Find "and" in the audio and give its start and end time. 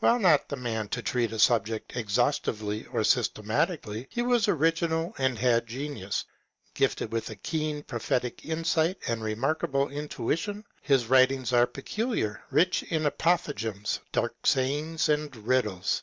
5.16-5.38, 9.06-9.22, 15.08-15.36